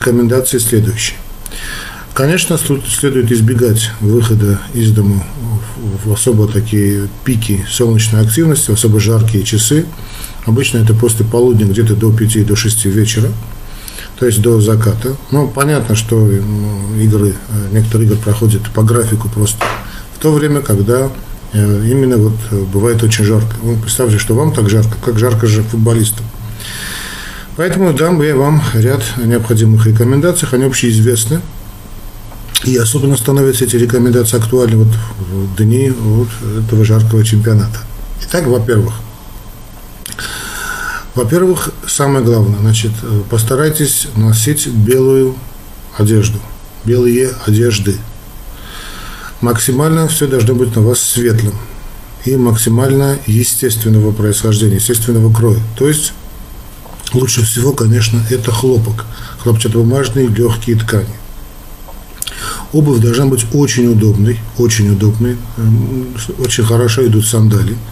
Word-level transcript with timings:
рекомендации 0.00 0.56
следующие. 0.56 1.18
Конечно, 2.14 2.58
следует 2.58 3.30
избегать 3.32 3.90
выхода 4.00 4.58
из 4.72 4.92
дома 4.92 5.22
в 6.02 6.10
особо 6.10 6.48
такие 6.48 7.06
пики 7.22 7.66
солнечной 7.70 8.22
активности, 8.22 8.70
в 8.70 8.74
особо 8.74 8.98
жаркие 8.98 9.44
часы. 9.44 9.84
Обычно 10.46 10.78
это 10.78 10.94
после 10.94 11.26
полудня, 11.26 11.66
где-то 11.66 11.96
до 11.96 12.10
5 12.10 12.46
до 12.46 12.56
6 12.56 12.86
вечера, 12.86 13.28
то 14.18 14.24
есть 14.24 14.40
до 14.40 14.58
заката. 14.62 15.16
Ну, 15.32 15.48
понятно, 15.48 15.94
что 15.94 16.30
игры, 16.98 17.34
э, 17.50 17.68
некоторые 17.70 18.06
игры 18.06 18.16
проходят 18.16 18.62
по 18.70 18.82
графику 18.82 19.28
просто 19.28 19.62
в 20.16 20.22
то 20.22 20.32
время, 20.32 20.62
когда 20.62 21.10
э, 21.52 21.86
именно 21.86 22.16
вот 22.16 22.36
э, 22.50 22.64
бывает 22.72 23.02
очень 23.02 23.26
жарко. 23.26 23.54
Вы 23.60 23.76
представьте, 23.76 24.18
что 24.18 24.34
вам 24.34 24.54
так 24.54 24.70
жарко, 24.70 24.96
как 25.04 25.18
жарко 25.18 25.46
же 25.46 25.62
футболистам. 25.62 26.24
Поэтому 27.60 27.92
дам 27.92 28.22
я 28.22 28.34
вам 28.36 28.62
ряд 28.72 29.02
необходимых 29.18 29.84
рекомендаций, 29.84 30.48
они 30.50 30.64
общеизвестны. 30.64 31.42
И 32.64 32.74
особенно 32.78 33.18
становятся 33.18 33.66
эти 33.66 33.76
рекомендации 33.76 34.38
актуальны 34.38 34.78
вот 34.78 34.88
в 35.18 35.56
дни 35.58 35.90
вот 35.90 36.28
этого 36.58 36.86
жаркого 36.86 37.22
чемпионата. 37.22 37.80
Итак, 38.22 38.46
во-первых, 38.46 38.94
во-первых, 41.14 41.68
самое 41.86 42.24
главное, 42.24 42.58
значит, 42.60 42.92
постарайтесь 43.28 44.06
носить 44.16 44.66
белую 44.66 45.34
одежду, 45.98 46.38
белые 46.86 47.30
одежды. 47.44 47.94
Максимально 49.42 50.08
все 50.08 50.26
должно 50.26 50.54
быть 50.54 50.74
на 50.74 50.80
вас 50.80 50.98
светлым 50.98 51.56
и 52.24 52.36
максимально 52.36 53.18
естественного 53.26 54.12
происхождения, 54.12 54.76
естественного 54.76 55.30
кроя. 55.30 55.60
То 55.76 55.88
есть 55.88 56.14
лучше 57.12 57.44
всего, 57.44 57.72
конечно, 57.72 58.24
это 58.30 58.50
хлопок, 58.52 59.06
хлопчатобумажные 59.38 60.28
легкие 60.28 60.76
ткани. 60.76 61.16
Обувь 62.72 63.00
должна 63.00 63.26
быть 63.26 63.46
очень 63.52 63.88
удобной, 63.88 64.38
очень 64.56 64.90
удобной, 64.90 65.36
эм, 65.56 66.14
очень 66.38 66.64
хорошо 66.64 67.06
идут 67.06 67.26
сандали– 67.26 67.76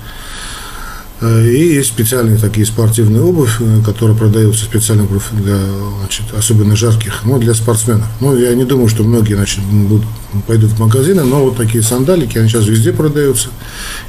и 1.20 1.74
есть 1.74 1.88
специальные 1.88 2.38
такие 2.38 2.64
спортивные 2.64 3.22
обувь, 3.22 3.56
э, 3.60 3.82
которые 3.84 4.16
продаются 4.16 4.64
специально 4.64 5.04
для 5.32 5.58
значит, 5.98 6.26
особенно 6.36 6.76
жарких, 6.76 7.24
ну, 7.24 7.38
для 7.38 7.54
спортсменов. 7.54 8.06
Ну, 8.20 8.36
я 8.36 8.54
не 8.54 8.64
думаю, 8.64 8.88
что 8.88 9.02
многие 9.02 9.34
значит, 9.34 9.60
будут, 9.64 10.06
пойдут 10.46 10.70
в 10.70 10.78
магазины, 10.78 11.24
но 11.24 11.44
вот 11.44 11.56
такие 11.56 11.82
сандалики, 11.82 12.38
они 12.38 12.48
сейчас 12.48 12.66
везде 12.66 12.92
продаются. 12.92 13.48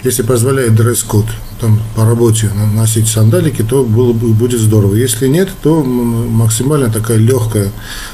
Если 0.04 0.22
позволяет 0.22 0.76
дресс-код 0.76 1.26
там, 1.60 1.82
по 1.96 2.06
работе 2.06 2.52
носить 2.76 3.08
сандалики, 3.08 3.64
то 3.64 3.84
было, 3.84 4.14
будет 4.14 4.60
здорово. 4.60 4.94
Если 4.94 5.28
нет, 5.28 5.50
то 5.64 5.84
максимально 5.84 6.92
такая 6.92 7.18
легкая 7.18 7.72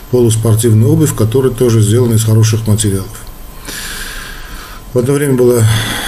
полуспортивная 0.09 0.88
обувь, 0.88 1.13
которая 1.13 1.51
тоже 1.51 1.81
сделана 1.81 2.13
из 2.13 2.23
хороших 2.23 2.66
материалов. 2.66 3.25
В 4.95 4.97
одно 4.97 5.11
время 5.11 5.33
была 5.33 5.61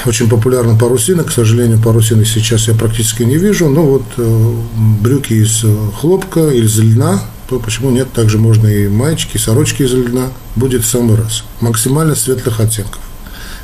очень 0.05 0.30
популярна 0.30 0.77
парусина. 0.77 1.25
К 1.25 1.31
сожалению, 1.33 1.77
парусины 1.77 2.23
сейчас 2.23 2.69
я 2.69 2.73
практически 2.73 3.23
не 3.23 3.35
вижу. 3.35 3.67
Но 3.67 3.83
вот 3.83 4.03
э, 4.16 4.53
брюки 5.02 5.33
из 5.33 5.66
хлопка, 5.99 6.47
из 6.52 6.80
льна, 6.80 7.19
то 7.49 7.59
почему 7.59 7.89
нет? 7.89 8.08
Также 8.13 8.38
можно 8.38 8.65
и 8.65 8.88
маечки, 8.88 9.35
и 9.35 9.39
сорочки 9.39 9.83
из 9.83 9.93
льна. 9.93 10.27
Будет 10.55 10.85
в 10.85 10.88
самый 10.88 11.17
раз. 11.17 11.43
Максимально 11.59 12.15
светлых 12.15 12.61
оттенков. 12.61 13.02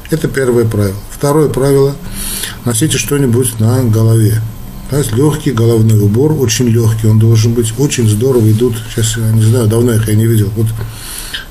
Это 0.09 0.27
первое 0.27 0.65
правило. 0.65 0.97
Второе 1.09 1.47
правило– 1.47 1.95
носите 2.65 2.97
что-нибудь 2.97 3.61
на 3.61 3.81
голове. 3.81 4.41
То 4.89 4.97
есть 4.97 5.13
легкий 5.13 5.51
головной 5.51 6.01
убор, 6.01 6.33
очень 6.33 6.67
легкий, 6.67 7.07
он 7.07 7.17
должен 7.17 7.53
быть, 7.53 7.73
очень 7.77 8.09
здорово 8.09 8.51
идут, 8.51 8.75
сейчас 8.89 9.15
я 9.15 9.31
не 9.31 9.41
знаю, 9.41 9.67
давно 9.67 9.93
их 9.93 10.07
я 10.09 10.15
не 10.15 10.27
видел, 10.27 10.51
вот 10.55 10.67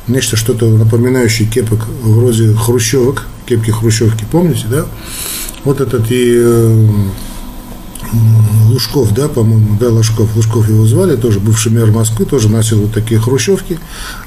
нечто 0.08 0.36
что-то 0.36 0.66
напоминающее 0.68 1.48
кепок 1.48 1.86
вроде 2.02 2.54
хрущевок, 2.54 3.26
кепки 3.46 3.70
хрущевки, 3.70 4.24
помните, 4.30 4.66
да? 4.70 4.86
Вот 5.64 5.80
этот 5.80 6.10
и 6.10 6.34
э, 6.36 6.88
Лужков, 8.68 9.14
да, 9.14 9.28
по-моему, 9.28 9.76
да, 9.80 9.88
Лужков, 9.88 10.34
Лужков 10.36 10.68
его 10.68 10.86
звали, 10.86 11.16
тоже 11.16 11.40
бывший 11.40 11.72
мэр 11.72 11.90
Москвы, 11.92 12.26
тоже 12.26 12.48
носил 12.48 12.80
вот 12.80 12.92
такие 12.92 13.18
хрущевки, 13.18 13.78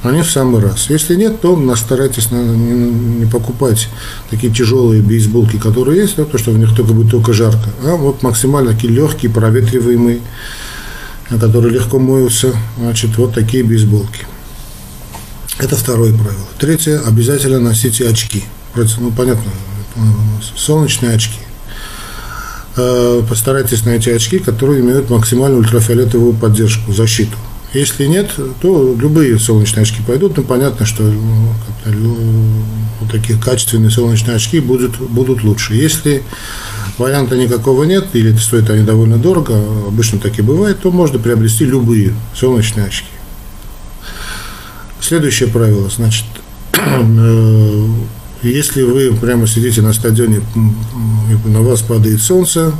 они 0.02 0.22
в 0.22 0.31
самый 0.31 0.62
раз. 0.62 0.90
Если 0.90 1.16
нет, 1.16 1.41
то 1.41 1.75
старайтесь 1.75 2.31
не, 2.31 2.40
не 2.40 3.25
покупать 3.25 3.90
такие 4.30 4.52
тяжелые 4.52 5.02
бейсболки, 5.02 5.58
которые 5.58 6.02
есть, 6.02 6.16
да, 6.16 6.24
потому 6.24 6.40
что 6.40 6.52
в 6.52 6.58
них 6.58 6.75
только 6.75 6.94
будет 6.94 7.12
только 7.12 7.34
жарко, 7.34 7.69
а 7.84 7.96
вот 7.96 8.24
максимально 8.24 8.72
такие 8.74 8.91
легкие, 8.91 9.31
проветриваемые, 9.31 10.22
которые 11.30 11.74
легко 11.74 12.00
моются, 12.00 12.53
значит, 12.80 13.18
вот 13.18 13.34
такие 13.34 13.64
бейсболки. 13.64 14.25
Это 15.57 15.75
второе 15.75 16.13
правило. 16.13 16.47
Третье, 16.59 16.99
обязательно 16.99 17.59
носите 17.59 18.07
очки. 18.07 18.43
Ну, 18.75 19.11
понятно, 19.11 19.51
солнечные 20.55 21.16
очки. 21.16 21.39
Э, 22.77 23.21
постарайтесь 23.27 23.85
найти 23.85 24.11
очки, 24.11 24.39
которые 24.39 24.81
имеют 24.81 25.09
максимальную 25.09 25.61
ультрафиолетовую 25.61 26.33
поддержку, 26.33 26.91
защиту. 26.91 27.38
Если 27.73 28.05
нет, 28.05 28.31
то 28.61 28.95
любые 28.97 29.39
солнечные 29.39 29.83
очки 29.83 30.01
пойдут, 30.05 30.38
но 30.38 30.43
понятно, 30.43 30.85
что 30.85 31.03
ну, 31.03 32.33
такие 33.11 33.39
качественные 33.39 33.91
солнечные 33.91 34.37
очки 34.37 34.59
будут, 34.59 34.97
будут 34.97 35.43
лучше. 35.43 35.75
Если 35.75 36.23
варианта 36.97 37.37
никакого 37.37 37.83
нет, 37.83 38.07
или 38.13 38.35
стоят 38.37 38.69
они 38.69 38.83
довольно 38.83 39.17
дорого, 39.17 39.57
обычно 39.87 40.19
так 40.19 40.37
и 40.39 40.41
бывает, 40.41 40.79
то 40.81 40.91
можно 40.91 41.19
приобрести 41.19 41.66
любые 41.66 42.13
солнечные 42.33 42.87
очки. 42.87 43.07
Следующее 45.00 45.50
правило, 45.50 45.89
значит, 45.89 46.25
э, 46.73 47.88
если 48.41 48.83
вы 48.83 49.16
прямо 49.16 49.47
сидите 49.47 49.81
на 49.81 49.94
стадионе, 49.94 50.41
на 51.45 51.61
вас 51.61 51.81
падает 51.81 52.22
солнце, 52.22 52.73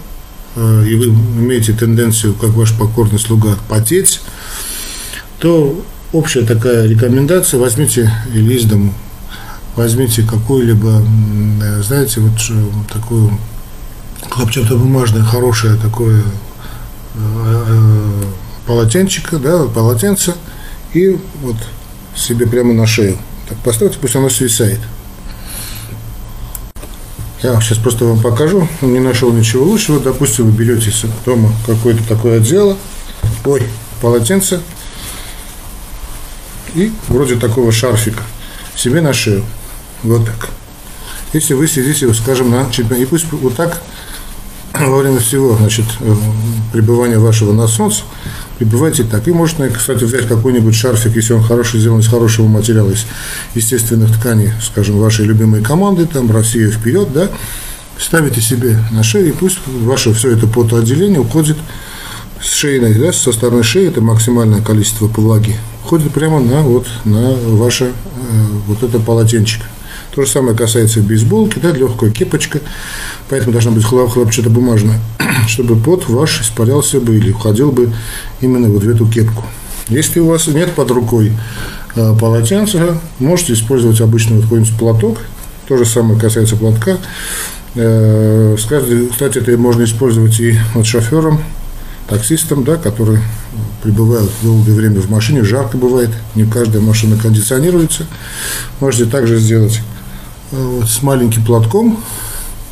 э, 0.56 0.86
и 0.88 0.96
вы 0.96 1.08
имеете 1.08 1.74
тенденцию, 1.74 2.34
как 2.34 2.52
ваш 2.52 2.74
покорный 2.78 3.20
слуга, 3.20 3.58
потеть, 3.70 4.22
то 5.40 5.84
общая 6.14 6.42
такая 6.42 6.88
рекомендация, 6.88 7.60
возьмите 7.60 8.12
или 8.34 8.56
из 8.56 8.66
дому, 8.66 8.94
возьмите 9.76 10.24
какую-либо, 10.24 11.04
э, 11.62 11.82
знаете, 11.84 12.22
вот 12.22 12.88
такую 12.92 13.38
хлопчатобумажное, 14.30 15.24
хорошее 15.24 15.76
такое 15.76 16.24
полотенчик, 18.66 19.40
да, 19.40 19.64
полотенце, 19.66 20.34
и 20.94 21.18
вот 21.42 21.56
себе 22.16 22.48
прямо 22.48 22.74
на 22.74 22.88
шею. 22.88 23.18
Так 23.48 23.58
поставьте, 23.60 23.98
пусть 24.00 24.16
оно 24.16 24.30
свисает. 24.30 24.80
Я 27.44 27.60
сейчас 27.62 27.78
просто 27.78 28.06
вам 28.06 28.22
покажу. 28.22 28.68
Не 28.82 29.00
нашел 29.00 29.32
ничего 29.32 29.66
лучшего. 29.66 30.00
Допустим, 30.00 30.46
вы 30.46 30.52
берете 30.52 30.92
дома 31.26 31.54
какое-то 31.66 32.04
такое 32.08 32.38
отдело. 32.38 32.78
Ой, 33.44 33.62
полотенце. 34.02 34.62
И 36.74 36.92
вроде 37.08 37.36
такого 37.36 37.72
шарфика 37.72 38.24
себе 38.76 39.02
на 39.02 39.14
шею. 39.14 39.44
Вот 40.04 40.26
так. 40.26 40.50
Если 41.34 41.54
вы 41.54 41.68
сидите, 41.68 42.12
скажем, 42.14 42.50
на 42.50 42.70
чемпионате, 42.72 43.04
и 43.04 43.06
пусть 43.06 43.32
вот 43.32 43.56
так 43.56 43.82
во 44.74 44.98
время 44.98 45.20
всего, 45.20 45.56
значит, 45.56 45.86
э, 46.00 46.16
пребывания 46.74 47.20
вашего 47.20 47.54
на 47.54 47.68
солнце, 47.68 48.04
прибывайте 48.58 49.04
так. 49.04 49.28
И 49.28 49.32
можно, 49.32 49.70
кстати, 49.70 50.04
взять 50.04 50.28
какой-нибудь 50.28 50.76
шарфик, 50.76 51.16
если 51.16 51.34
он 51.34 51.44
хороший, 51.44 51.80
сделан 51.80 52.00
из 52.00 52.08
хорошего 52.08 52.48
материала, 52.48 52.92
из 52.92 53.06
естественных 53.54 54.18
тканей, 54.18 54.52
скажем, 54.62 54.98
вашей 55.00 55.26
любимой 55.26 55.62
команды, 55.62 56.06
там, 56.06 56.32
Россия 56.32 56.70
вперед, 56.70 57.10
да, 57.14 57.30
ставите 57.98 58.42
себе 58.42 58.78
на 58.92 59.04
шею, 59.04 59.30
и 59.30 59.32
пусть 59.32 59.60
ваше 59.68 60.14
все 60.14 60.32
это 60.32 60.48
потоотделение 60.48 61.20
уходит 61.20 61.58
с 62.42 62.54
шейной, 62.54 62.94
да, 62.94 63.14
со 63.14 63.32
стороны 63.32 63.64
шеи, 63.64 63.88
это 63.88 64.02
максимальное 64.02 64.62
количество 64.62 65.08
влаги, 65.08 65.56
уходит 65.84 66.12
прямо 66.12 66.40
на, 66.40 66.62
вот, 66.62 66.88
на 67.06 67.34
ваше, 67.34 67.86
э, 67.86 67.92
вот 68.68 68.84
это 68.84 69.00
полотенчик. 69.00 69.62
То 70.16 70.24
же 70.24 70.32
самое 70.32 70.56
касается 70.56 71.02
бейсболки, 71.02 71.60
да, 71.60 71.72
легкая 71.72 72.10
кепочка, 72.10 72.62
поэтому 73.30 73.52
должна 73.52 73.72
быть 73.72 73.84
хлопчатобумажная, 73.84 74.98
чтобы 75.48 75.76
пот 75.76 76.08
ваш 76.08 76.42
испарялся 76.42 77.02
бы 77.02 77.18
или 77.18 77.32
уходил 77.32 77.74
бы 77.74 77.92
именно 78.40 78.70
вот 78.70 78.84
в 78.84 78.90
эту 78.90 79.06
кепку. 79.08 79.44
Если 79.90 80.22
у 80.22 80.28
вас 80.28 80.48
нет 80.48 80.72
под 80.72 80.90
рукой 80.92 81.34
э, 81.96 82.16
полотенца, 82.18 82.98
можете 83.20 83.54
использовать 83.54 84.00
обычный 84.00 84.38
вот 84.38 84.44
какой-нибудь 84.44 84.78
платок, 84.78 85.20
то 85.68 85.76
же 85.76 85.86
самое 85.86 86.18
касается 86.18 86.56
платка. 86.56 86.98
Э, 87.76 88.56
кстати, 88.58 89.38
это 89.38 89.58
можно 89.58 89.84
использовать 89.84 90.40
и 90.40 90.58
вот 90.76 90.86
шофером, 90.86 91.42
таксистам, 92.08 92.64
да, 92.64 92.78
которые 92.78 93.22
пребывают 93.84 94.32
долгое 94.42 94.74
время 94.74 95.02
в 95.02 95.10
машине, 95.10 95.44
жарко 95.44 95.78
бывает, 95.78 96.12
не 96.36 96.46
каждая 96.46 96.82
машина 96.82 97.18
кондиционируется. 97.18 98.06
Можете 98.80 99.06
также 99.06 99.38
сделать 99.40 99.82
вот, 100.56 100.90
с 100.90 101.02
маленьким 101.02 101.44
платком 101.46 102.04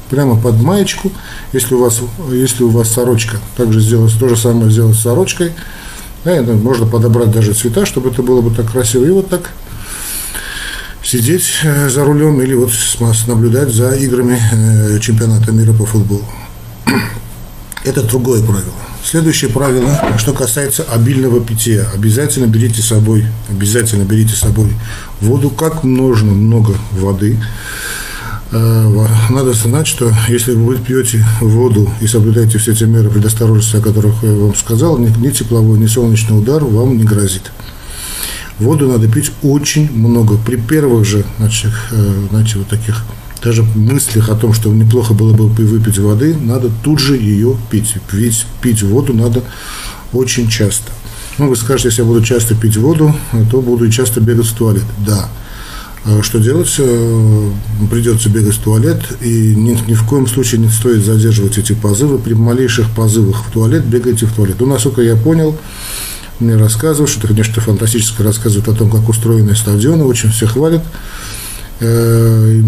прямо 0.10 0.40
под 0.40 0.62
маечку. 0.62 1.12
Если 1.54 1.74
у 1.76 1.80
вас, 1.80 2.00
если 2.32 2.64
у 2.64 2.70
вас 2.70 2.90
сорочка, 2.90 3.38
также 3.58 3.80
сделать 3.82 4.14
то 4.20 4.30
же 4.30 4.38
самое 4.38 4.72
сделать 4.72 4.96
с 4.96 5.02
сорочкой. 5.02 5.52
Да, 6.24 6.42
можно 6.42 6.86
подобрать 6.86 7.32
даже 7.32 7.54
цвета, 7.54 7.86
чтобы 7.86 8.10
это 8.10 8.24
было 8.24 8.42
бы 8.42 8.56
так 8.56 8.72
красиво. 8.72 9.06
И 9.06 9.10
вот 9.10 9.30
так 9.30 9.52
сидеть 11.04 11.46
э, 11.64 11.90
за 11.90 12.06
рулем 12.06 12.42
или 12.42 12.54
вот 12.54 12.72
наблюдать 13.28 13.70
за 13.74 13.92
играми 13.96 14.40
э, 14.52 15.00
чемпионата 15.00 15.52
мира 15.52 15.74
по 15.74 15.86
футболу. 15.86 16.24
Это 17.84 18.04
другое 18.04 18.42
правило. 18.42 18.93
Следующее 19.04 19.52
правило, 19.52 20.00
что 20.18 20.34
касается 20.34 20.84
обильного 20.84 21.42
питья. 21.42 21.86
Обязательно 21.94 22.46
берите 22.48 22.82
с 22.82 22.88
собой, 22.88 23.26
обязательно 23.50 24.04
берите 24.04 24.34
с 24.34 24.40
собой 24.40 24.74
воду, 25.20 25.50
как 25.50 25.84
нужно 25.84 26.32
много 26.32 26.74
воды. 26.92 27.38
Э, 28.52 29.08
надо 29.30 29.54
знать, 29.54 29.88
что 29.88 30.12
если 30.30 30.54
вы 30.54 30.78
пьете 30.78 31.26
воду 31.42 31.92
и 32.02 32.08
соблюдаете 32.08 32.60
все 32.60 32.74
те 32.74 32.86
меры 32.86 33.10
предосторожности, 33.10 33.76
о 33.76 33.82
которых 33.82 34.24
я 34.24 34.32
вам 34.32 34.56
сказал, 34.56 34.98
ни 34.98 35.30
тепловой, 35.32 35.80
ни 35.80 35.88
солнечный 35.88 36.38
удар 36.38 36.64
вам 36.64 36.98
не 36.98 37.04
грозит. 37.04 37.52
Воду 38.60 38.88
надо 38.88 39.10
пить 39.10 39.32
очень 39.42 39.92
много. 39.92 40.38
При 40.38 40.56
первых 40.56 41.06
же, 41.06 41.26
значит, 41.40 41.72
э, 41.92 42.28
знаете, 42.30 42.60
вот 42.60 42.68
таких 42.68 43.04
даже 43.44 43.64
мыслях 43.64 44.30
о 44.30 44.36
том, 44.36 44.54
что 44.54 44.70
неплохо 44.70 45.14
было 45.14 45.34
бы 45.34 45.48
выпить 45.48 46.00
воды, 46.00 46.36
надо 46.40 46.72
тут 46.84 47.00
же 47.00 47.18
ее 47.18 47.58
пить. 47.70 47.96
Ведь 48.12 48.46
пить 48.62 48.84
воду 48.84 49.14
надо 49.14 49.44
очень 50.14 50.50
часто. 50.50 50.92
Ну, 51.38 51.50
вы 51.50 51.56
скажете, 51.56 51.90
если 51.90 52.02
я 52.04 52.08
буду 52.08 52.24
часто 52.24 52.56
пить 52.56 52.78
воду, 52.78 53.14
то 53.52 53.62
буду 53.62 53.86
и 53.86 53.92
часто 53.92 54.22
бегать 54.22 54.46
в 54.46 54.54
туалет. 54.54 54.84
Да. 55.06 55.30
А 56.06 56.22
что 56.22 56.40
делать? 56.40 56.74
Э, 56.78 57.52
придется 57.90 58.30
бегать 58.30 58.56
в 58.56 58.62
туалет, 58.62 59.02
и 59.22 59.56
ни, 59.56 59.72
ни 59.90 59.94
в 59.94 60.04
коем 60.04 60.28
случае 60.28 60.60
не 60.60 60.70
стоит 60.70 61.04
задерживать 61.04 61.58
эти 61.58 61.74
позывы. 61.74 62.20
При 62.20 62.34
малейших 62.34 62.92
позывах 62.92 63.46
в 63.46 63.52
туалет 63.52 63.86
бегайте 63.86 64.26
в 64.26 64.34
туалет. 64.34 64.58
Ну, 64.60 64.68
насколько 64.68 65.02
я 65.02 65.16
понял, 65.16 65.58
мне 66.40 66.56
рассказывают, 66.56 67.10
что 67.10 67.28
конечно, 67.28 67.62
фантастическое 67.62 68.24
рассказывают 68.24 68.68
о 68.68 68.74
том, 68.74 68.90
как 68.90 69.08
устроены 69.08 69.56
стадионы, 69.56 70.04
очень 70.04 70.30
все 70.30 70.46
хвалят. 70.46 70.84
Э, 71.80 72.62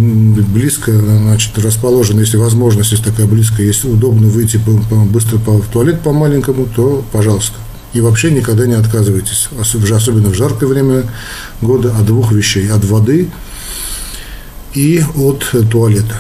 близко, 0.53 0.91
значит, 0.91 1.57
расположен, 1.59 2.19
если 2.19 2.37
возможность 2.37 2.91
есть 2.91 3.03
такая 3.03 3.27
близкая, 3.27 3.65
если 3.65 3.87
удобно 3.87 4.27
выйти 4.27 4.57
быстро 4.57 5.37
в 5.37 5.67
туалет 5.67 6.01
по 6.01 6.11
маленькому, 6.11 6.65
то 6.65 7.05
пожалуйста. 7.11 7.55
И 7.93 8.01
вообще 8.01 8.31
никогда 8.31 8.65
не 8.65 8.73
отказывайтесь, 8.73 9.47
особенно 9.59 10.29
в 10.29 10.33
жаркое 10.33 10.67
время 10.67 11.03
года, 11.61 11.95
от 11.97 12.05
двух 12.05 12.33
вещей. 12.33 12.69
От 12.69 12.83
воды 12.83 13.29
и 14.73 15.01
от 15.15 15.45
туалета. 15.71 16.15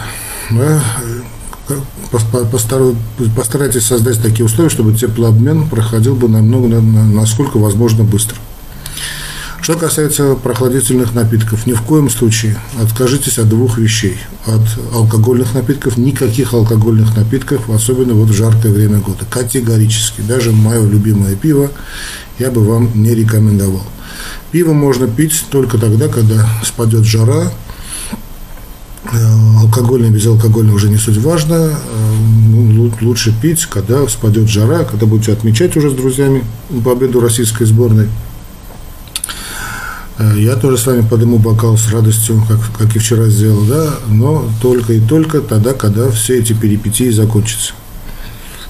Да? 0.51 0.81
Постарайтесь 3.35 3.85
создать 3.85 4.21
такие 4.21 4.45
условия, 4.45 4.69
чтобы 4.69 4.93
теплообмен 4.93 5.67
проходил 5.67 6.15
бы 6.15 6.29
намного, 6.29 6.67
насколько 6.79 7.57
возможно 7.57 8.03
быстро. 8.03 8.37
Что 9.65 9.73
касается 9.73 10.35
прохладительных 10.35 11.15
напитков, 11.15 11.65
ни 11.65 11.73
в 11.73 11.81
коем 11.81 12.07
случае 12.07 12.55
откажитесь 12.79 13.39
от 13.39 13.49
двух 13.49 13.79
вещей. 13.79 14.15
От 14.45 14.61
алкогольных 14.93 15.55
напитков, 15.55 15.97
никаких 15.97 16.53
алкогольных 16.53 17.17
напитков, 17.17 17.67
особенно 17.71 18.13
вот 18.13 18.29
в 18.29 18.31
жаркое 18.31 18.71
время 18.71 18.99
года. 18.99 19.25
Категорически. 19.27 20.21
Даже 20.21 20.51
мое 20.51 20.87
любимое 20.87 21.35
пиво 21.35 21.71
я 22.37 22.51
бы 22.51 22.63
вам 22.63 22.91
не 22.93 23.15
рекомендовал. 23.15 23.81
Пиво 24.51 24.73
можно 24.73 25.07
пить 25.07 25.45
только 25.49 25.79
тогда, 25.79 26.09
когда 26.09 26.47
спадет 26.63 27.03
жара, 27.03 27.51
э, 29.11 29.17
алкогольное, 29.61 30.11
безалкогольное 30.11 30.75
уже 30.75 30.89
не 30.89 30.97
суть 30.97 31.17
важно. 31.17 31.55
Э, 31.55 31.75
ну, 32.51 32.93
лучше 33.01 33.33
пить, 33.41 33.65
когда 33.65 34.07
спадет 34.09 34.47
жара, 34.47 34.83
когда 34.83 35.07
будете 35.07 35.33
отмечать 35.33 35.75
уже 35.75 35.89
с 35.89 35.93
друзьями 35.93 36.43
победу 36.83 37.19
российской 37.19 37.65
сборной. 37.65 38.09
Э, 40.17 40.33
я 40.37 40.55
тоже 40.55 40.77
с 40.77 40.85
вами 40.85 41.01
подниму 41.01 41.37
бокал 41.37 41.77
с 41.77 41.91
радостью, 41.91 42.41
как, 42.47 42.59
как 42.77 42.95
и 42.95 42.99
вчера 42.99 43.27
сделал, 43.27 43.63
да, 43.65 43.95
но 44.07 44.49
только 44.61 44.93
и 44.93 44.99
только 44.99 45.41
тогда, 45.41 45.73
когда 45.73 46.09
все 46.11 46.39
эти 46.39 46.53
перипетии 46.53 47.09
закончатся. 47.09 47.73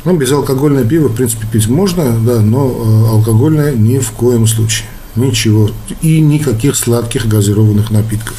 Ну, 0.03 0.15
безалкогольное 0.15 0.83
пиво, 0.83 1.07
в 1.07 1.15
принципе, 1.15 1.47
пить 1.51 1.67
можно, 1.67 2.17
да, 2.19 2.41
но 2.41 2.67
э, 2.67 3.09
алкогольное 3.09 3.73
ни 3.73 3.99
в 3.99 4.11
коем 4.11 4.47
случае. 4.47 4.87
Ничего. 5.15 5.71
И 6.01 6.19
никаких 6.19 6.75
сладких 6.75 7.27
газированных 7.27 7.89
напитков. 7.89 8.35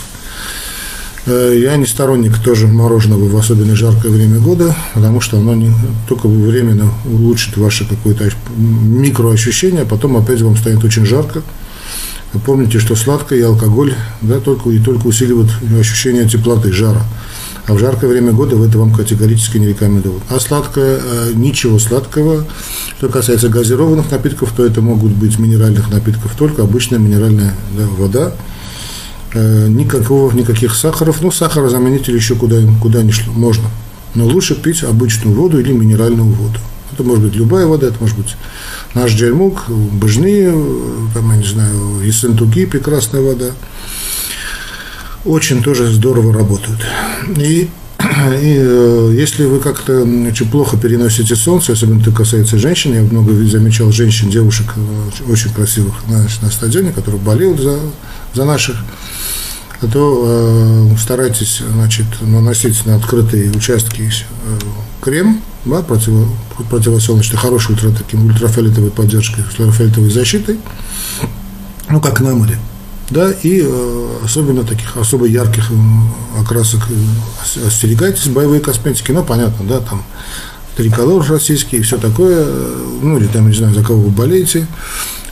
Э, 1.26 1.58
я 1.60 1.76
не 1.76 1.86
сторонник 1.86 2.38
тоже 2.38 2.66
мороженого 2.66 3.28
в 3.28 3.36
особенно 3.36 3.74
жаркое 3.74 4.12
время 4.12 4.38
года, 4.38 4.76
потому 4.94 5.20
что 5.20 5.38
оно 5.38 5.54
не, 5.54 5.72
только 6.08 6.28
временно 6.28 6.92
улучшит 7.04 7.56
ваше 7.56 7.88
какое-то 7.88 8.30
микроощущение, 8.56 9.82
а 9.82 9.86
потом 9.86 10.16
опять 10.16 10.42
вам 10.42 10.56
станет 10.56 10.84
очень 10.84 11.04
жарко. 11.04 11.42
Помните, 12.44 12.78
что 12.78 12.96
сладкое 12.96 13.38
и 13.38 13.42
алкоголь 13.42 13.94
да, 14.20 14.40
только, 14.40 14.70
и 14.70 14.78
только 14.78 15.06
усиливают 15.06 15.50
ощущение 15.78 16.28
теплоты, 16.28 16.72
жара. 16.72 17.02
А 17.66 17.74
в 17.74 17.78
жаркое 17.78 18.08
время 18.08 18.32
года 18.32 18.54
вы 18.54 18.66
это 18.66 18.78
вам 18.78 18.92
категорически 18.92 19.58
не 19.58 19.66
рекомендую. 19.66 20.20
А 20.28 20.38
сладкое, 20.38 21.00
э, 21.02 21.32
ничего 21.34 21.78
сладкого. 21.80 22.46
Что 22.98 23.08
касается 23.08 23.48
газированных 23.48 24.10
напитков, 24.10 24.52
то 24.52 24.64
это 24.64 24.80
могут 24.80 25.12
быть 25.12 25.38
минеральных 25.38 25.90
напитков, 25.90 26.34
только 26.36 26.62
обычная 26.62 26.98
минеральная 26.98 27.54
да, 27.76 27.86
вода. 27.98 28.32
Э, 29.34 29.66
никакого, 29.68 30.32
никаких 30.32 30.76
сахаров. 30.76 31.20
Ну, 31.22 31.32
сахарозаменитель 31.32 32.14
еще 32.14 32.36
куда, 32.36 32.56
куда 32.80 33.02
ни 33.02 33.10
шло, 33.10 33.32
можно. 33.32 33.64
Но 34.14 34.26
лучше 34.26 34.54
пить 34.54 34.84
обычную 34.84 35.36
воду 35.36 35.58
или 35.58 35.72
минеральную 35.72 36.28
воду. 36.28 36.60
Это 36.96 37.04
может 37.04 37.24
быть 37.24 37.34
любая 37.34 37.66
вода, 37.66 37.88
это 37.88 37.96
может 38.00 38.16
быть 38.16 38.36
наш 38.94 39.12
джельмук, 39.12 39.68
быжни, 39.68 40.46
там, 41.12 41.30
я 41.30 41.36
не 41.36 41.44
знаю, 41.44 42.00
Ессентуки, 42.02 42.64
прекрасная 42.64 43.20
вода. 43.20 43.50
Очень 45.26 45.62
тоже 45.62 45.92
здорово 45.92 46.32
работают. 46.32 46.80
И, 47.36 47.68
и 47.98 48.56
э, 48.58 49.12
если 49.14 49.44
вы 49.44 49.58
как-то 49.60 50.04
очень 50.04 50.50
плохо 50.50 50.78
переносите 50.78 51.36
солнце, 51.36 51.74
особенно 51.74 52.00
это 52.00 52.12
касается 52.12 52.56
женщин, 52.56 52.94
я 52.94 53.02
много 53.02 53.34
замечал 53.44 53.92
женщин, 53.92 54.30
девушек 54.30 54.72
э, 54.76 55.30
очень 55.30 55.52
красивых 55.52 55.96
на, 56.08 56.26
на 56.40 56.50
стадионе, 56.50 56.92
которые 56.92 57.20
болеют 57.20 57.60
за, 57.60 57.78
за 58.32 58.46
наших, 58.46 58.76
то 59.92 60.88
э, 60.94 60.96
старайтесь 60.98 61.60
значит, 61.74 62.06
наносить 62.22 62.86
на 62.86 62.96
открытые 62.96 63.50
участки 63.50 64.00
э, 64.00 64.58
крем, 65.02 65.42
да, 65.66 65.82
противо, 65.82 66.26
противосолнечный, 66.70 67.38
хороший 67.38 67.72
ультра, 67.72 67.90
таким 67.90 68.26
ультрафиолетовой 68.26 68.90
поддержкой, 68.90 69.44
ультрафиолетовой 69.44 70.10
защитой, 70.10 70.58
ну, 71.88 72.00
как 72.00 72.20
на 72.20 72.34
море. 72.34 72.58
Да, 73.10 73.30
и 73.30 73.62
э, 73.64 74.08
особенно 74.24 74.64
таких 74.64 74.96
особо 74.96 75.26
ярких 75.26 75.70
окрасок 76.40 76.80
э, 76.90 77.66
остерегайтесь, 77.66 78.28
боевые 78.28 78.60
косметики, 78.60 79.12
ну, 79.12 79.22
понятно, 79.22 79.64
да, 79.66 79.80
там 79.80 80.02
триколор 80.76 81.24
российский 81.28 81.76
и 81.76 81.82
все 81.82 81.98
такое, 81.98 82.44
э, 82.44 82.98
ну, 83.02 83.18
или 83.18 83.26
там, 83.26 83.48
не 83.48 83.54
знаю, 83.54 83.74
за 83.74 83.84
кого 83.84 84.02
вы 84.02 84.10
болеете, 84.10 84.66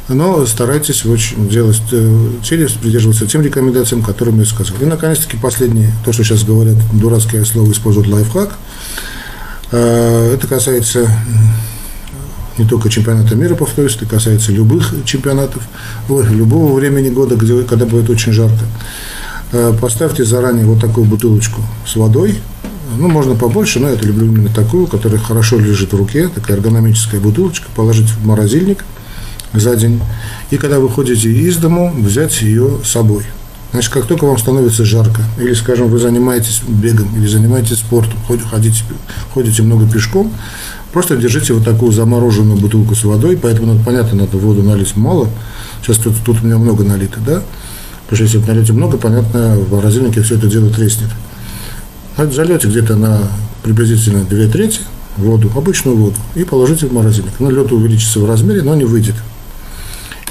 но 0.08 0.46
старайтесь 0.46 1.04
очень 1.04 1.48
делать 1.48 1.82
э, 1.90 2.30
через, 2.44 2.72
придерживаться 2.72 3.26
тем 3.26 3.42
рекомендациям, 3.42 4.02
которым 4.02 4.38
я 4.38 4.46
сказал. 4.46 4.76
И, 4.80 4.84
наконец-таки, 4.84 5.36
последнее, 5.36 5.92
то, 6.04 6.12
что 6.12 6.22
сейчас 6.22 6.44
говорят, 6.44 6.76
дурацкое 6.92 7.44
слово 7.44 7.72
используют 7.72 8.08
лайфхак– 8.08 8.56
это 9.76 10.46
касается 10.46 11.08
не 12.58 12.64
только 12.64 12.88
чемпионата 12.88 13.34
мира, 13.34 13.54
повторюсь, 13.54 13.96
это 13.96 14.06
касается 14.06 14.52
любых 14.52 14.94
чемпионатов, 15.04 15.62
любого 16.08 16.74
времени 16.74 17.08
года, 17.08 17.36
где, 17.36 17.62
когда 17.62 17.86
будет 17.86 18.10
очень 18.10 18.32
жарко. 18.32 18.64
Э, 19.52 19.72
поставьте 19.80 20.24
заранее 20.24 20.64
вот 20.64 20.80
такую 20.80 21.06
бутылочку 21.06 21.60
с 21.86 21.96
водой, 21.96 22.38
ну, 22.96 23.08
можно 23.08 23.34
побольше, 23.34 23.80
но 23.80 23.88
я 23.88 23.94
это 23.94 24.06
люблю 24.06 24.26
именно 24.26 24.50
такую, 24.50 24.86
которая 24.86 25.18
хорошо 25.18 25.58
лежит 25.58 25.92
в 25.92 25.96
руке, 25.96 26.28
такая 26.28 26.56
эргономическая 26.56 27.20
бутылочка, 27.20 27.66
положить 27.74 28.08
в 28.08 28.24
морозильник 28.24 28.84
за 29.52 29.74
день. 29.74 30.00
И 30.50 30.56
когда 30.56 30.78
вы 30.78 30.88
ходите 30.88 31.30
из 31.30 31.56
дому, 31.56 31.92
взять 31.96 32.40
ее 32.42 32.78
с 32.84 32.90
собой. 32.90 33.24
Значит, 33.74 33.92
как 33.92 34.06
только 34.06 34.24
вам 34.24 34.38
становится 34.38 34.84
жарко, 34.84 35.20
или, 35.36 35.52
скажем, 35.52 35.88
вы 35.88 35.98
занимаетесь 35.98 36.62
бегом, 36.68 37.08
или 37.16 37.26
занимаетесь 37.26 37.78
спортом, 37.78 38.14
ходите, 38.28 38.84
ходите 39.34 39.62
много 39.64 39.90
пешком, 39.90 40.32
просто 40.92 41.16
держите 41.16 41.54
вот 41.54 41.64
такую 41.64 41.90
замороженную 41.90 42.56
бутылку 42.56 42.94
с 42.94 43.02
водой, 43.02 43.36
поэтому, 43.36 43.72
надо, 43.72 43.84
понятно, 43.84 44.18
надо 44.18 44.36
воду 44.36 44.62
налить 44.62 44.94
мало. 44.94 45.28
Сейчас 45.82 45.96
тут, 45.96 46.14
тут 46.24 46.40
у 46.40 46.46
меня 46.46 46.56
много 46.56 46.84
налито, 46.84 47.18
да? 47.26 47.42
Потому 48.06 48.14
что 48.14 48.22
если 48.22 48.38
вы 48.38 48.46
нальете 48.46 48.72
много, 48.74 48.96
понятно, 48.96 49.56
в 49.56 49.72
морозильнике 49.72 50.22
все 50.22 50.36
это 50.36 50.46
дело 50.46 50.70
треснет. 50.70 51.10
Зальете 52.16 52.68
где-то 52.68 52.94
на 52.94 53.22
приблизительно 53.64 54.22
2 54.22 54.52
трети 54.52 54.82
воду, 55.16 55.50
обычную 55.56 55.96
воду, 55.96 56.16
и 56.36 56.44
положите 56.44 56.86
в 56.86 56.92
морозильник. 56.92 57.32
Ну, 57.40 57.50
лед 57.50 57.72
увеличится 57.72 58.20
в 58.20 58.24
размере, 58.24 58.62
но 58.62 58.76
не 58.76 58.84
выйдет. 58.84 59.16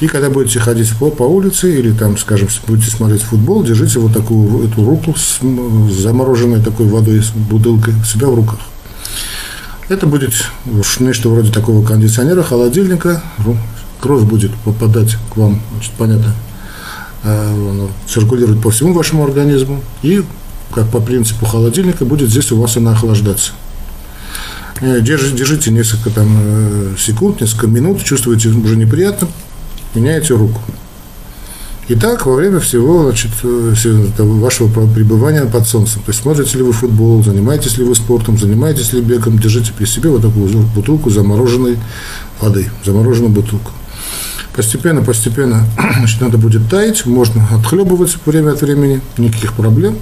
И 0.03 0.07
когда 0.09 0.29
будете 0.29 0.59
ходить 0.59 0.91
по, 0.97 1.23
улице 1.23 1.79
или 1.79 1.93
там, 1.93 2.17
скажем, 2.17 2.49
будете 2.67 2.91
смотреть 2.91 3.21
футбол, 3.21 3.63
держите 3.63 3.99
вот 3.99 4.11
такую 4.11 4.67
эту 4.67 4.83
руку 4.83 5.15
с, 5.15 5.39
замороженной 5.97 6.61
такой 6.61 6.87
водой, 6.87 7.23
с 7.23 7.29
бутылкой 7.29 7.93
себя 8.05 8.27
в 8.27 8.35
руках. 8.35 8.59
Это 9.87 10.05
будет 10.05 10.33
нечто 10.99 11.29
вроде 11.29 11.53
такого 11.53 11.85
кондиционера, 11.85 12.43
холодильника, 12.43 13.23
кровь 14.01 14.23
будет 14.23 14.53
попадать 14.65 15.15
к 15.33 15.37
вам, 15.37 15.61
значит, 15.71 15.93
понятно, 15.97 16.35
э, 17.23 17.87
циркулировать 18.05 18.61
по 18.61 18.71
всему 18.71 18.91
вашему 18.91 19.23
организму, 19.23 19.81
и, 20.01 20.21
как 20.73 20.89
по 20.89 20.99
принципу 20.99 21.45
холодильника, 21.45 22.03
будет 22.03 22.29
здесь 22.29 22.51
у 22.51 22.59
вас 22.59 22.75
она 22.75 22.91
охлаждаться. 22.91 23.53
Э, 24.81 24.99
держите, 24.99 25.37
держите 25.37 25.71
несколько 25.71 26.09
там, 26.09 26.27
э, 26.41 26.95
секунд, 26.99 27.39
несколько 27.39 27.67
минут, 27.67 28.03
чувствуете 28.03 28.49
уже 28.49 28.75
неприятно, 28.75 29.29
меняете 29.95 30.35
руку. 30.35 30.59
Итак, 31.89 32.25
во 32.25 32.35
время 32.35 32.61
всего 32.61 33.03
значит, 33.03 33.31
вашего 33.43 34.69
пребывания 34.87 35.43
под 35.45 35.67
солнцем, 35.67 36.01
то 36.01 36.11
есть 36.11 36.21
смотрите 36.21 36.57
ли 36.57 36.63
вы 36.63 36.71
футбол, 36.71 37.21
занимаетесь 37.21 37.77
ли 37.77 37.83
вы 37.83 37.93
спортом, 37.93 38.37
занимаетесь 38.37 38.93
ли 38.93 39.01
бегом, 39.01 39.37
держите 39.37 39.73
при 39.77 39.83
себе 39.83 40.09
вот 40.09 40.21
такую 40.21 40.47
бутылку 40.73 41.09
замороженной 41.09 41.77
воды, 42.39 42.69
замороженную 42.85 43.33
бутылку. 43.33 43.71
Постепенно, 44.55 45.01
постепенно 45.01 45.67
значит, 45.97 46.21
надо 46.21 46.37
будет 46.37 46.69
таять, 46.69 47.05
можно 47.05 47.45
отхлебывать 47.51 48.15
время 48.25 48.51
от 48.51 48.61
времени, 48.61 49.01
никаких 49.17 49.51
проблем. 49.53 49.97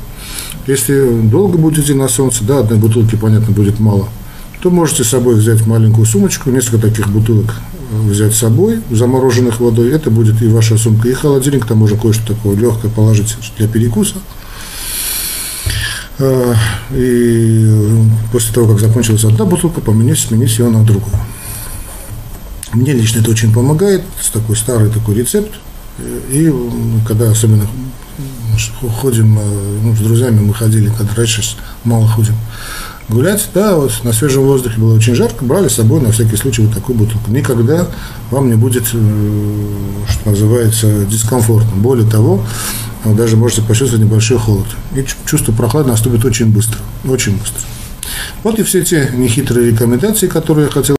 Если 0.67 1.09
долго 1.23 1.57
будете 1.57 1.95
на 1.95 2.07
солнце, 2.09 2.43
да, 2.43 2.59
одной 2.59 2.77
бутылки, 2.77 3.15
понятно, 3.15 3.53
будет 3.53 3.79
мало, 3.79 4.07
то 4.61 4.69
можете 4.69 5.03
с 5.03 5.09
собой 5.09 5.33
взять 5.33 5.65
маленькую 5.65 6.05
сумочку, 6.05 6.51
несколько 6.51 6.77
таких 6.77 7.09
бутылок 7.09 7.55
взять 7.91 8.33
с 8.33 8.39
собой, 8.39 8.81
замороженных 8.89 9.59
водой. 9.59 9.91
Это 9.91 10.09
будет 10.09 10.41
и 10.41 10.47
ваша 10.47 10.77
сумка, 10.77 11.09
и 11.09 11.13
холодильник. 11.13 11.65
Там 11.65 11.79
можно 11.79 11.97
кое-что 11.97 12.33
такое 12.33 12.55
легкое 12.55 12.91
положить 12.91 13.35
для 13.57 13.67
перекуса. 13.67 14.15
А, 16.19 16.55
и 16.91 17.67
после 18.31 18.53
того, 18.53 18.67
как 18.67 18.79
закончилась 18.79 19.23
одна 19.23 19.45
бутылка, 19.45 19.81
поменять, 19.81 20.19
сменить 20.19 20.57
ее 20.57 20.69
на 20.69 20.83
другую. 20.83 21.15
Мне 22.73 22.93
лично 22.93 23.19
это 23.19 23.31
очень 23.31 23.53
помогает, 23.53 24.03
с 24.21 24.29
такой 24.29 24.55
старый 24.55 24.89
такой 24.89 25.15
рецепт. 25.15 25.51
И 26.29 26.51
когда 27.05 27.29
особенно 27.29 27.67
ходим, 29.01 29.37
э, 29.39 29.79
ну, 29.83 29.95
с 29.95 29.99
друзьями 29.99 30.39
мы 30.39 30.53
ходили, 30.53 30.89
когда 30.89 31.13
раньше 31.15 31.43
мало 31.83 32.07
ходим, 32.07 32.35
гулять, 33.11 33.49
да, 33.53 33.75
вот 33.75 33.91
на 34.03 34.13
свежем 34.13 34.43
воздухе 34.43 34.79
было 34.79 34.95
очень 34.95 35.15
жарко, 35.15 35.45
брали 35.45 35.67
с 35.67 35.75
собой 35.75 36.01
на 36.01 36.11
всякий 36.11 36.37
случай 36.37 36.61
вот 36.61 36.73
такую 36.73 36.97
бутылку. 36.97 37.29
Никогда 37.29 37.87
вам 38.31 38.49
не 38.49 38.55
будет, 38.55 38.85
э, 38.93 39.67
что 40.09 40.29
называется, 40.29 41.05
дискомфортно. 41.05 41.75
Более 41.75 42.09
того, 42.09 42.43
вы 43.03 43.15
даже 43.15 43.37
можете 43.37 43.61
почувствовать 43.61 44.05
небольшой 44.05 44.37
холод. 44.37 44.67
И 44.95 45.05
чувство 45.25 45.51
прохлады 45.51 45.89
наступит 45.89 46.23
очень 46.25 46.47
быстро, 46.47 46.79
очень 47.05 47.37
быстро. 47.37 47.61
Вот 48.43 48.59
и 48.59 48.63
все 48.63 48.83
те 48.83 49.11
нехитрые 49.13 49.71
рекомендации, 49.71 50.27
которые 50.27 50.65
я 50.65 50.71
хотел 50.71 50.83